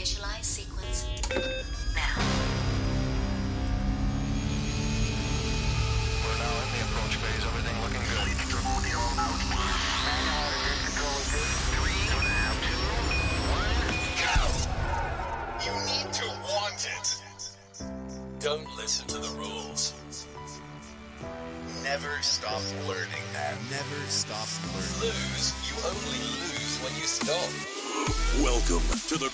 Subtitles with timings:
[0.00, 0.69] Initialize sequence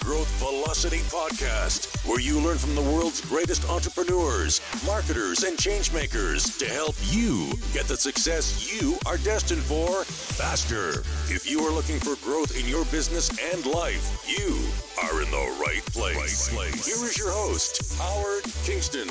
[0.00, 6.66] Growth Velocity Podcast, where you learn from the world's greatest entrepreneurs, marketers, and changemakers to
[6.66, 11.00] help you get the success you are destined for faster.
[11.32, 14.64] If you are looking for growth in your business and life, you
[15.02, 16.48] are in the right place.
[16.48, 19.08] Here is your host, Howard Kingston,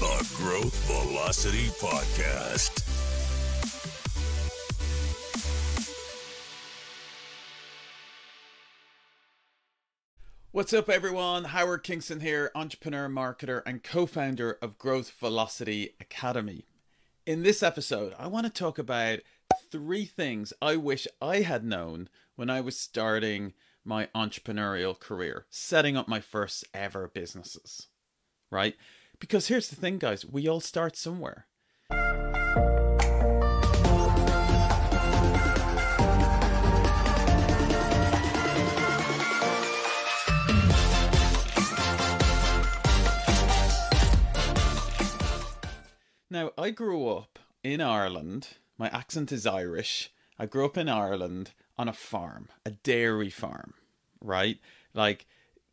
[0.00, 2.79] the Growth Velocity Podcast.
[10.52, 11.44] What's up, everyone?
[11.44, 16.66] Howard Kingston here, entrepreneur, marketer, and co founder of Growth Velocity Academy.
[17.24, 19.20] In this episode, I want to talk about
[19.70, 23.52] three things I wish I had known when I was starting
[23.84, 27.86] my entrepreneurial career, setting up my first ever businesses.
[28.50, 28.74] Right?
[29.20, 31.46] Because here's the thing, guys we all start somewhere.
[46.32, 48.50] Now, I grew up in Ireland.
[48.78, 50.12] My accent is Irish.
[50.38, 53.74] I grew up in Ireland on a farm, a dairy farm,
[54.20, 54.58] right?
[54.94, 55.26] Like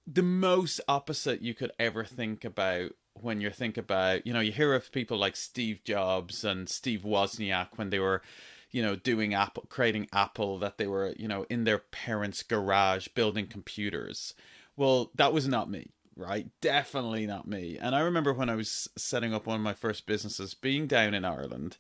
[0.08, 4.52] the most opposite you could ever think about when you think about, you know, you
[4.52, 8.24] hear of people like Steve Jobs and Steve Wozniak when they were,
[8.72, 13.10] you know, doing Apple, creating Apple, that they were, you know, in their parents' garage
[13.10, 14.34] building computers.
[14.76, 16.48] Well, that was not me right?
[16.62, 17.78] Definitely not me.
[17.80, 21.14] And I remember when I was setting up one of my first businesses, being down
[21.14, 21.78] in Ireland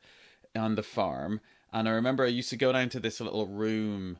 [0.55, 1.41] on the farm,
[1.73, 4.19] and I remember I used to go down to this little room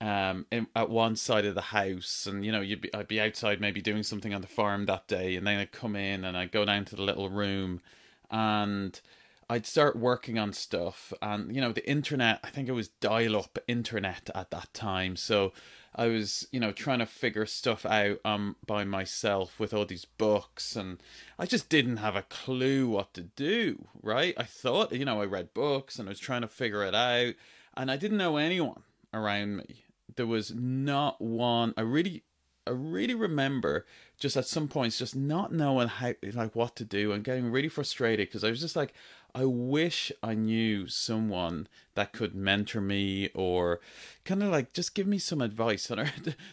[0.00, 3.20] um in, at one side of the house and you know you'd be I'd be
[3.20, 6.36] outside maybe doing something on the farm that day and then I'd come in and
[6.36, 7.80] I'd go down to the little room
[8.28, 9.00] and
[9.48, 13.36] I'd start working on stuff and you know the internet I think it was dial
[13.36, 15.52] up internet at that time so
[15.94, 20.04] I was, you know, trying to figure stuff out um by myself with all these
[20.04, 21.02] books and
[21.38, 24.34] I just didn't have a clue what to do, right?
[24.36, 27.34] I thought, you know, I read books and I was trying to figure it out
[27.76, 28.82] and I didn't know anyone
[29.12, 29.84] around me.
[30.16, 32.24] There was not one I really
[32.66, 33.86] I really remember
[34.18, 37.68] just at some points just not knowing how like what to do and getting really
[37.68, 38.94] frustrated because I was just like
[39.34, 43.80] I wish I knew someone that could mentor me or
[44.26, 45.90] kind of like just give me some advice.
[45.90, 46.12] And I,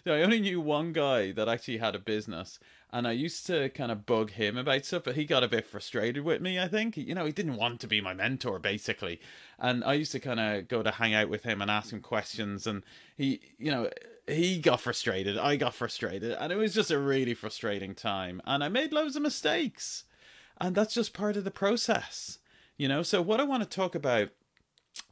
[0.10, 2.58] I only knew one guy that actually had a business,
[2.92, 5.66] and I used to kind of bug him about stuff, but he got a bit
[5.66, 6.58] frustrated with me.
[6.58, 9.20] I think you know he didn't want to be my mentor basically,
[9.60, 12.00] and I used to kind of go to hang out with him and ask him
[12.00, 12.84] questions, and
[13.18, 13.90] he you know
[14.26, 18.64] he got frustrated, I got frustrated, and it was just a really frustrating time, and
[18.64, 20.06] I made loads of mistakes,
[20.62, 22.40] and that's just part of the process
[22.80, 24.30] you know so what i want to talk about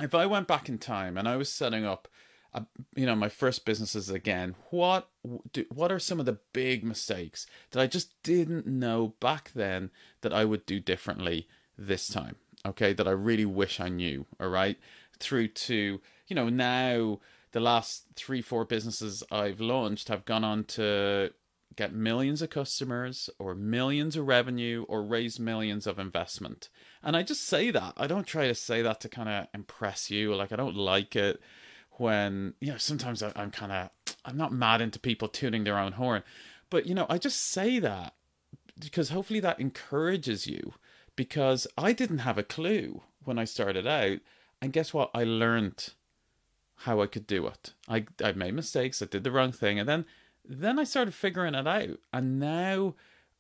[0.02, 2.08] if i went back in time and i was setting up
[2.54, 5.10] a, you know my first businesses again what
[5.52, 9.92] do, what are some of the big mistakes that i just didn't know back then
[10.22, 11.48] that i would do differently
[11.78, 14.80] this time okay that i really wish i knew all right
[15.20, 17.20] through to you know now
[17.52, 21.32] the last three four businesses i've launched have gone on to
[21.78, 26.70] get millions of customers or millions of revenue or raise millions of investment.
[27.08, 27.94] And I just say that.
[27.96, 30.36] I don't try to say that to kind of impress you.
[30.36, 31.40] Like, I don't like it
[31.92, 33.90] when, you know, sometimes I, I'm kind of,
[34.26, 36.22] I'm not mad into people tuning their own horn.
[36.70, 38.14] But, you know, I just say that
[38.78, 40.74] because hopefully that encourages you
[41.16, 44.20] because I didn't have a clue when I started out.
[44.62, 45.10] And guess what?
[45.14, 45.94] I learned
[46.82, 47.74] how I could do it.
[47.88, 49.02] I, I made mistakes.
[49.02, 49.80] I did the wrong thing.
[49.80, 50.06] And then
[50.44, 52.96] then I started figuring it out, and now,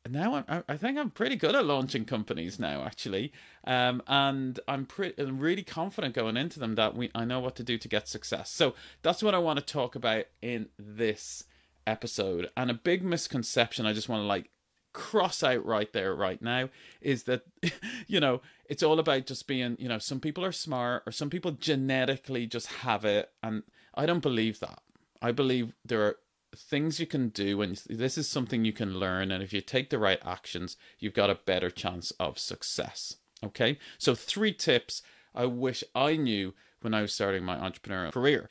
[0.09, 3.31] now I'm, I think I'm pretty good at launching companies now, actually,
[3.65, 7.55] um, and I'm pretty, I'm really confident going into them that we, I know what
[7.57, 8.49] to do to get success.
[8.49, 11.43] So that's what I want to talk about in this
[11.85, 12.49] episode.
[12.55, 14.49] And a big misconception I just want to like
[14.97, 16.69] cross out right there right now
[17.01, 17.43] is that
[18.07, 21.29] you know it's all about just being you know some people are smart or some
[21.29, 23.61] people genetically just have it and
[23.93, 24.81] i don't believe that
[25.21, 26.17] i believe there are
[26.55, 29.89] things you can do and this is something you can learn and if you take
[29.89, 35.01] the right actions you've got a better chance of success okay so three tips
[35.35, 38.49] i wish i knew when i was starting my entrepreneurial career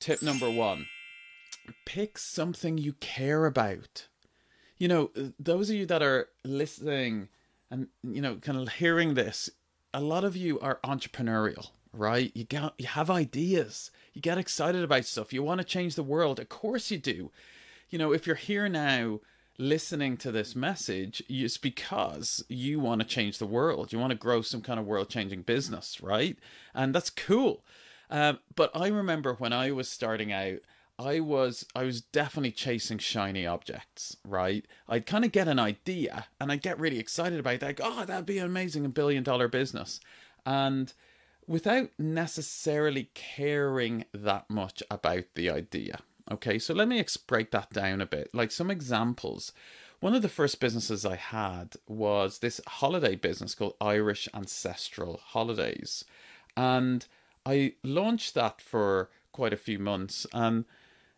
[0.00, 0.86] tip number one
[1.84, 4.08] pick something you care about.
[4.78, 7.28] You know, those of you that are listening
[7.70, 9.48] and you know, kind of hearing this,
[9.94, 12.32] a lot of you are entrepreneurial, right?
[12.34, 13.90] You got you have ideas.
[14.12, 15.32] You get excited about stuff.
[15.32, 16.38] You want to change the world.
[16.38, 17.30] Of course you do.
[17.90, 19.20] You know, if you're here now
[19.58, 23.92] listening to this message, it's because you want to change the world.
[23.92, 26.38] You want to grow some kind of world changing business, right?
[26.74, 27.64] And that's cool.
[28.10, 30.58] Um, but I remember when I was starting out,
[30.98, 34.64] I was I was definitely chasing shiny objects, right?
[34.88, 38.04] I'd kind of get an idea and I'd get really excited about it, like, oh,
[38.04, 40.00] that'd be an amazing billion dollar business.
[40.44, 40.92] And
[41.46, 46.00] without necessarily caring that much about the idea.
[46.30, 48.30] Okay, so let me ex- break that down a bit.
[48.32, 49.52] Like some examples.
[50.00, 56.04] One of the first businesses I had was this holiday business called Irish Ancestral Holidays.
[56.56, 57.06] And
[57.46, 60.26] I launched that for quite a few months.
[60.32, 60.64] And,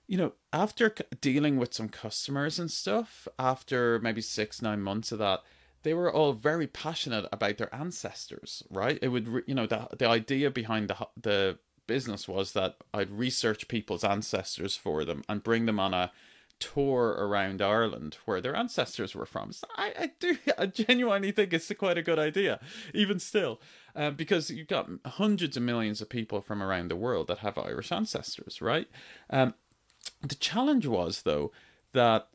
[0.07, 5.19] you know, after dealing with some customers and stuff, after maybe six, nine months of
[5.19, 5.41] that,
[5.85, 8.99] they were all very passionate about their ancestors, right?
[9.01, 13.69] It would, you know, the, the idea behind the, the business was that I'd research
[13.69, 16.11] people's ancestors for them and bring them on a
[16.59, 19.53] tour around Ireland where their ancestors were from.
[19.53, 22.61] So I, I do, I genuinely think it's quite a good idea,
[22.95, 23.61] even still,
[23.95, 27.59] uh, because you've got hundreds of millions of people from around the world that have
[27.59, 28.89] Irish ancestors, right?
[29.29, 29.55] Um,
[30.23, 31.53] the challenge was though
[31.93, 32.29] that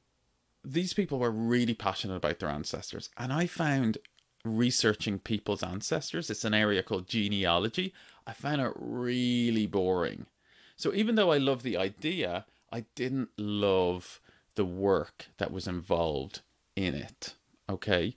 [0.64, 3.98] these people were really passionate about their ancestors, and I found
[4.46, 6.30] researching people's ancestors.
[6.30, 7.94] It's an area called genealogy.
[8.26, 10.28] I found it really boring.
[10.76, 14.22] So even though I love the idea, I didn't love
[14.56, 16.42] the work that was involved
[16.76, 17.36] in it.
[17.70, 18.16] Okay.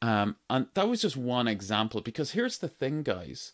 [0.00, 3.52] Um, and that was just one example because here's the thing, guys.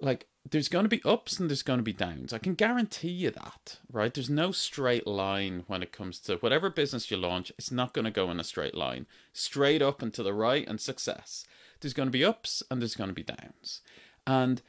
[0.00, 2.32] Like, there's going to be ups and there's going to be downs.
[2.32, 4.12] I can guarantee you that, right?
[4.12, 7.52] There's no straight line when it comes to whatever business you launch.
[7.58, 10.66] It's not going to go in a straight line, straight up and to the right
[10.66, 11.44] and success.
[11.80, 13.80] There's going to be ups and there's going to be downs.
[14.26, 14.62] And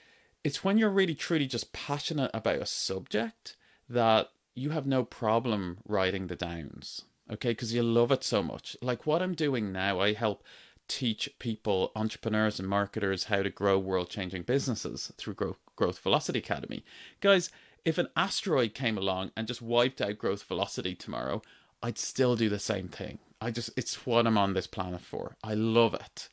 [0.44, 3.56] it's when you're really truly just passionate about a subject
[3.90, 7.52] that you have no problem writing the downs, okay?
[7.52, 8.76] Because you love it so much.
[8.82, 10.44] Like what I'm doing now, I help
[10.90, 16.40] teach people, entrepreneurs and marketers, how to grow world changing businesses through Growth, Growth Velocity
[16.40, 16.84] Academy.
[17.22, 17.50] Guys,
[17.86, 21.42] if an asteroid came along and just wiped out Growth Velocity tomorrow,
[21.82, 23.20] I'd still do the same thing.
[23.40, 25.38] I just, it's what I'm on this planet for.
[25.42, 26.28] I love it.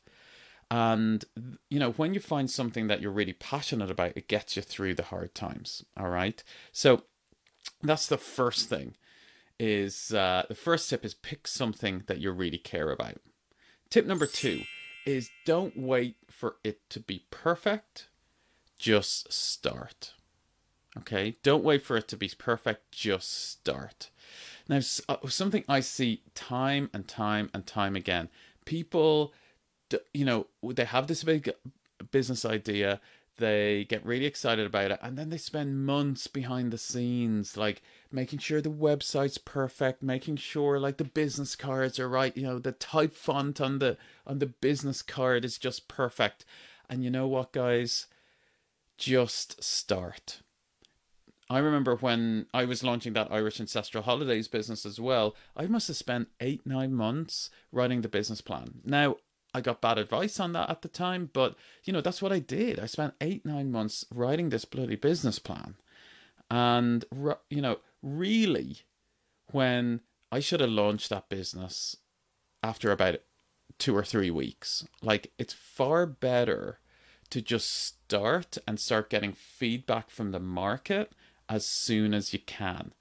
[0.69, 1.23] And,
[1.69, 4.95] you know, when you find something that you're really passionate about, it gets you through
[4.95, 5.85] the hard times.
[5.95, 6.43] All right.
[6.73, 7.03] So
[7.81, 8.95] that's the first thing
[9.59, 13.15] is uh, the first tip is pick something that you really care about.
[13.89, 14.63] Tip number two
[15.05, 18.07] is don't wait for it to be perfect,
[18.77, 20.13] just start.
[20.97, 24.09] Okay, don't wait for it to be perfect, just start.
[24.67, 28.29] Now, uh, something I see time and time and time again
[28.65, 29.33] people
[30.13, 31.49] you know, they have this big
[32.11, 32.99] business idea,
[33.37, 37.81] they get really excited about it, and then they spend months behind the scenes, like
[38.11, 42.59] making sure the website's perfect, making sure like the business cards are right, you know,
[42.59, 46.45] the type font on the on the business card is just perfect.
[46.89, 48.07] And you know what, guys?
[48.97, 50.41] Just start.
[51.49, 55.87] I remember when I was launching that Irish Ancestral Holidays business as well, I must
[55.87, 58.81] have spent eight, nine months writing the business plan.
[58.83, 59.17] Now,
[59.57, 62.39] I got bad advice on that at the time, but you know, that's what I
[62.39, 62.79] did.
[62.79, 65.75] I spent eight, nine months writing this bloody business plan.
[66.49, 67.03] And,
[67.49, 68.79] you know, really,
[69.51, 71.97] when I should have launched that business
[72.63, 73.15] after about
[73.79, 76.79] two or three weeks, like, it's far better
[77.29, 81.11] to just start and start getting feedback from the market
[81.49, 82.93] as soon as you can.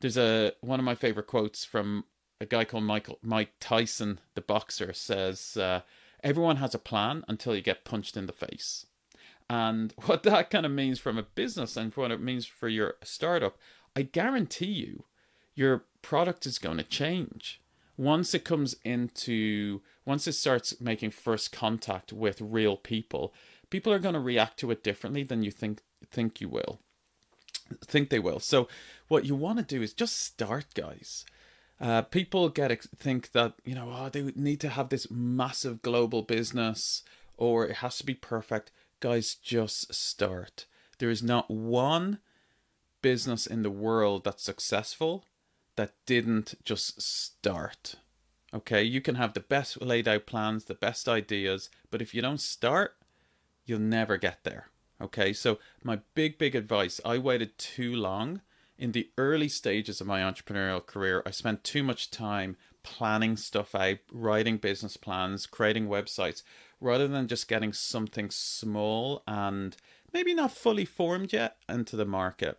[0.00, 2.04] There's a one of my favorite quotes from
[2.40, 5.80] a guy called Michael Mike Tyson, the boxer, says, uh,
[6.22, 8.86] "Everyone has a plan until you get punched in the face."
[9.48, 12.94] And what that kind of means from a business and what it means for your
[13.02, 13.58] startup,
[13.96, 15.04] I guarantee you,
[15.54, 17.60] your product is going to change
[17.96, 23.34] once it comes into once it starts making first contact with real people.
[23.68, 26.80] People are going to react to it differently than you think think you will.
[27.84, 28.40] Think they will.
[28.40, 28.68] So,
[29.08, 31.24] what you want to do is just start, guys
[31.80, 36.22] uh, people get think that you know oh, they need to have this massive global
[36.22, 37.02] business
[37.36, 38.70] or it has to be perfect.
[39.00, 40.66] Guys, just start.
[40.98, 42.18] There is not one
[43.00, 45.24] business in the world that's successful
[45.76, 47.94] that didn't just start.
[48.52, 52.20] Okay, you can have the best laid out plans, the best ideas, but if you
[52.20, 52.96] don't start,
[53.64, 54.66] you'll never get there.
[55.00, 58.42] Okay, so my big, big advice I waited too long
[58.80, 63.74] in the early stages of my entrepreneurial career, I spent too much time planning stuff
[63.74, 66.42] out, writing business plans, creating websites,
[66.80, 69.76] rather than just getting something small and
[70.14, 72.58] maybe not fully formed yet into the market.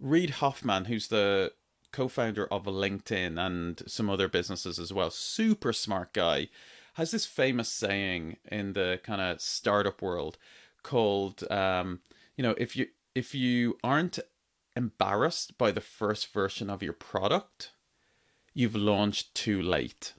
[0.00, 1.52] Reid Hoffman, who's the
[1.92, 6.48] co-founder of LinkedIn and some other businesses as well, super smart guy,
[6.94, 10.38] has this famous saying in the kind of startup world
[10.82, 12.00] called, um,
[12.36, 14.18] you know, if you if you aren't
[14.76, 17.72] embarrassed by the first version of your product,
[18.54, 20.14] you've launched too late.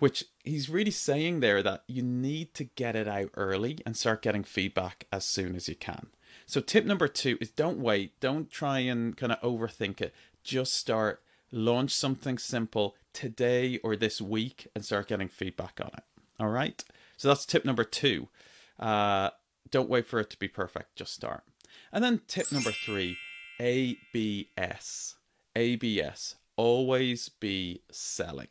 [0.00, 4.22] Which he's really saying there that you need to get it out early and start
[4.22, 6.08] getting feedback as soon as you can.
[6.46, 10.12] So, tip number two is don't wait, don't try and kind of overthink it.
[10.42, 16.02] Just start, launch something simple today or this week and start getting feedback on it.
[16.40, 16.84] All right.
[17.16, 18.28] So, that's tip number two.
[18.78, 19.30] Uh,
[19.70, 21.44] don't wait for it to be perfect, just start.
[21.92, 23.16] And then tip number three
[23.64, 25.16] ABS.
[25.56, 28.48] ABS, always be selling.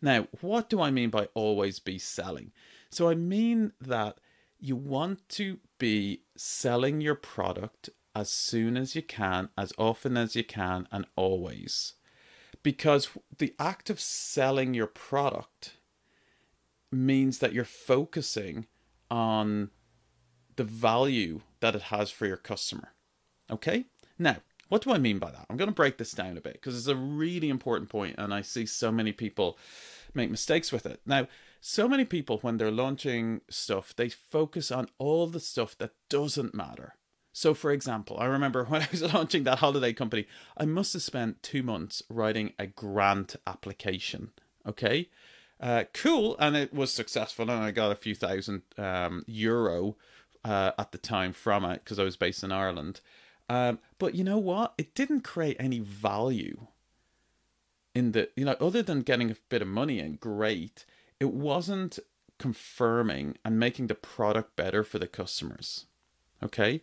[0.00, 2.52] Now, what do I mean by always be selling?
[2.90, 4.18] So, I mean that
[4.58, 10.34] you want to be selling your product as soon as you can, as often as
[10.34, 11.94] you can, and always.
[12.62, 15.76] Because the act of selling your product
[16.90, 18.66] means that you're focusing
[19.10, 19.70] on
[20.56, 22.94] the value that it has for your customer.
[23.50, 23.84] Okay?
[24.18, 24.36] Now,
[24.68, 25.46] what do I mean by that?
[25.50, 28.32] I'm going to break this down a bit because it's a really important point and
[28.32, 29.58] I see so many people
[30.14, 31.00] make mistakes with it.
[31.04, 31.26] Now,
[31.60, 36.54] so many people, when they're launching stuff, they focus on all the stuff that doesn't
[36.54, 36.94] matter.
[37.32, 40.26] So, for example, I remember when I was launching that holiday company,
[40.56, 44.30] I must have spent two months writing a grant application.
[44.66, 45.08] Okay.
[45.60, 46.36] Uh, cool.
[46.38, 47.50] And it was successful.
[47.50, 49.96] And I got a few thousand um, euro
[50.44, 53.00] uh, at the time from it because I was based in Ireland.
[53.50, 54.74] Um, but you know what?
[54.78, 56.68] It didn't create any value
[57.96, 60.86] in the, you know, other than getting a bit of money in, great.
[61.18, 61.98] It wasn't
[62.38, 65.86] confirming and making the product better for the customers.
[66.40, 66.80] Okay?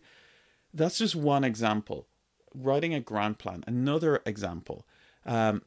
[0.74, 2.06] That's just one example.
[2.54, 4.86] Writing a grant plan, another example.
[5.24, 5.62] Um,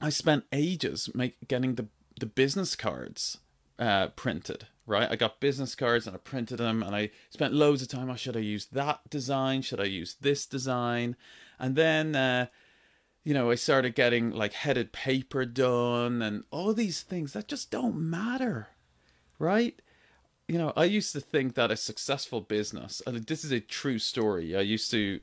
[0.00, 1.86] I spent ages make, getting the,
[2.18, 3.38] the business cards
[3.78, 5.10] uh, printed right?
[5.10, 8.10] I got business cards and I printed them and I spent loads of time.
[8.10, 9.62] Oh, should I use that design?
[9.62, 11.16] Should I use this design?
[11.58, 12.46] And then, uh,
[13.24, 17.70] you know, I started getting like headed paper done and all these things that just
[17.70, 18.68] don't matter,
[19.38, 19.80] right?
[20.46, 23.98] You know, I used to think that a successful business, and this is a true
[23.98, 24.54] story.
[24.54, 25.20] I used to,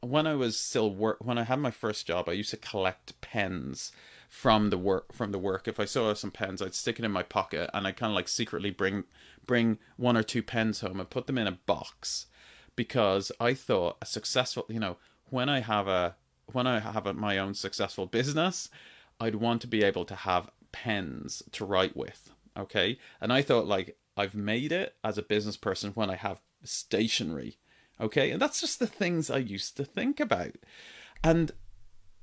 [0.00, 3.18] when I was still work, when I had my first job, I used to collect
[3.22, 3.92] pens
[4.30, 5.66] from the work from the work.
[5.66, 8.14] If I saw some pens, I'd stick it in my pocket and I kind of
[8.14, 9.04] like secretly bring
[9.44, 12.26] bring one or two pens home and put them in a box
[12.76, 14.98] because I thought a successful, you know,
[15.30, 16.14] when I have a
[16.52, 18.70] when I have a, my own successful business,
[19.18, 22.30] I'd want to be able to have pens to write with.
[22.56, 26.40] Okay, and I thought like I've made it as a business person when I have
[26.62, 27.58] stationery.
[28.00, 30.54] Okay, and that's just the things I used to think about.
[31.24, 31.50] And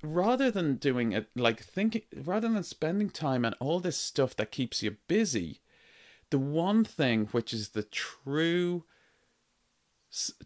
[0.02, 4.52] rather than doing it like thinking rather than spending time on all this stuff that
[4.52, 5.62] keeps you busy
[6.30, 8.84] the one thing which is the true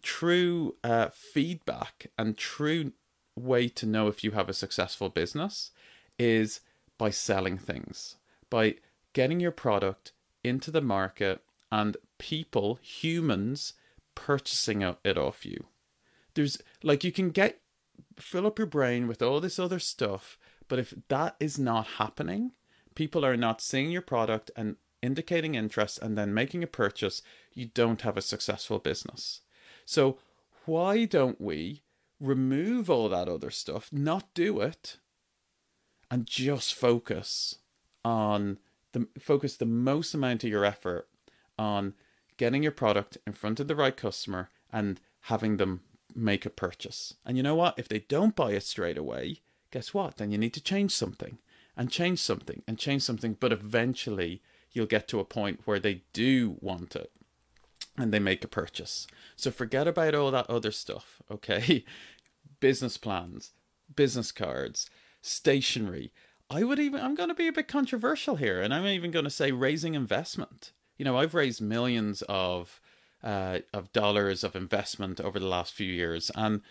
[0.00, 2.92] true uh, feedback and true
[3.36, 5.70] way to know if you have a successful business
[6.18, 6.60] is
[6.98, 8.16] by selling things
[8.48, 8.74] by
[9.12, 10.12] getting your product
[10.44, 13.72] into the market and people humans
[14.14, 15.64] purchasing it off you.
[16.34, 17.61] There's like you can get
[18.22, 20.38] fill up your brain with all this other stuff.
[20.68, 22.52] But if that is not happening,
[22.94, 27.66] people are not seeing your product and indicating interest and then making a purchase, you
[27.66, 29.40] don't have a successful business.
[29.84, 30.18] So,
[30.64, 31.82] why don't we
[32.20, 34.98] remove all that other stuff, not do it,
[36.10, 37.56] and just focus
[38.04, 38.58] on
[38.92, 41.08] the focus the most amount of your effort
[41.58, 41.94] on
[42.36, 45.80] getting your product in front of the right customer and having them
[46.14, 47.14] make a purchase.
[47.24, 47.78] And you know what?
[47.78, 49.40] If they don't buy it straight away,
[49.70, 50.16] guess what?
[50.16, 51.38] Then you need to change something
[51.76, 53.36] and change something and change something.
[53.38, 54.42] But eventually,
[54.72, 57.12] you'll get to a point where they do want it
[57.96, 59.06] and they make a purchase.
[59.36, 61.84] So forget about all that other stuff, okay?
[62.62, 63.50] business plans,
[63.94, 64.88] business cards,
[65.20, 66.12] stationery.
[66.48, 69.24] I would even, I'm going to be a bit controversial here, and I'm even going
[69.24, 70.72] to say raising investment.
[70.96, 72.80] You know, I've raised millions of
[73.22, 76.30] uh, of dollars of investment over the last few years.
[76.34, 76.62] And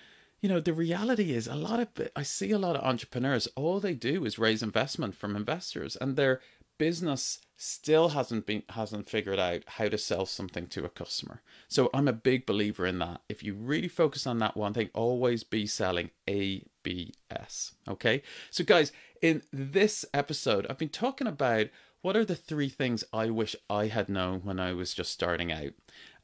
[0.41, 3.48] you know, the reality is a lot of I see a lot of entrepreneurs.
[3.55, 6.41] All they do is raise investment from investors, and they're
[6.81, 11.43] business still hasn't been hasn't figured out how to sell something to a customer.
[11.67, 13.22] So I'm a big believer in that.
[13.29, 17.74] If you really focus on that one thing, always be selling ABS.
[17.88, 18.24] Okay?
[18.50, 18.91] So guys,
[19.22, 21.67] in this episode, I've been talking about
[22.01, 25.51] what are the three things I wish I had known when I was just starting
[25.51, 25.74] out.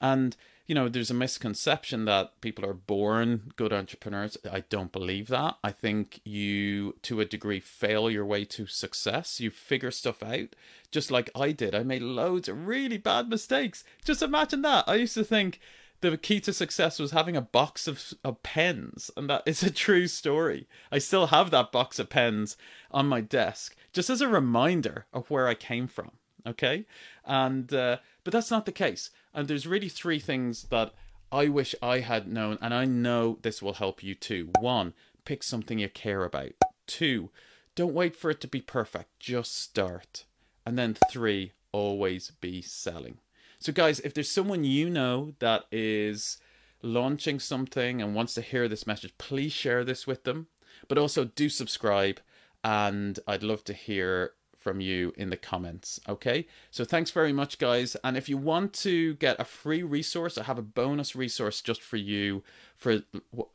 [0.02, 0.36] And
[0.68, 4.38] you know, there's a misconception that people are born good entrepreneurs.
[4.52, 5.58] I don't believe that.
[5.64, 9.40] I think you, to a degree, fail your way to success.
[9.40, 10.58] You figure stuff out,
[10.92, 11.74] just like I did.
[11.74, 13.86] I made loads of really bad mistakes.
[14.04, 14.84] Just imagine that.
[14.88, 15.62] I used to think
[16.02, 19.72] the key to success was having a box of, of pens, and that is a
[19.72, 20.68] true story.
[20.92, 22.58] I still have that box of pens
[22.92, 26.12] on my desk, just as a reminder of where I came from.
[26.46, 26.86] Okay,
[27.26, 29.10] and uh, but that's not the case.
[29.38, 30.96] And there's really three things that
[31.32, 34.50] I wish I had known, and I know this will help you too.
[34.60, 36.54] One, pick something you care about.
[36.88, 37.30] Two,
[37.76, 40.26] don't wait for it to be perfect, just start.
[40.66, 43.20] And then three, always be selling.
[43.60, 46.40] So, guys, if there's someone you know that is
[46.82, 50.48] launching something and wants to hear this message, please share this with them.
[50.88, 52.22] But also do subscribe,
[52.64, 56.00] and I'd love to hear from you in the comments.
[56.10, 57.96] Okay, so thanks very much, guys.
[58.04, 61.82] And if you want to get a free resource, I have a bonus resource just
[61.82, 62.44] for you
[62.76, 63.02] for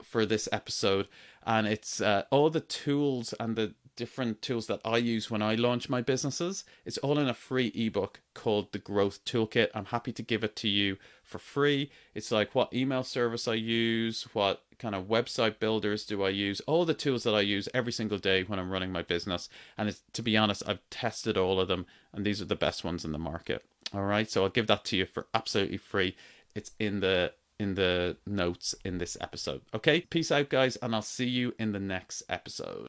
[0.02, 1.08] for this episode,
[1.44, 5.54] and it's uh, all the tools and the different tools that I use when I
[5.54, 6.64] launch my businesses.
[6.84, 9.68] It's all in a free ebook called the Growth Toolkit.
[9.74, 11.90] I'm happy to give it to you for free.
[12.14, 16.60] It's like what email service I use, what kind of website builders do I use,
[16.62, 19.48] all the tools that I use every single day when I'm running my business.
[19.76, 23.04] And to be honest, I've tested all of them, and these are the best ones
[23.04, 23.64] in the market.
[23.94, 26.16] All right, so I'll give that to you for absolutely free.
[26.54, 27.32] It's in the
[27.62, 29.62] in the notes in this episode.
[29.72, 32.80] Okay, peace out, guys, and I'll see you in the next episode.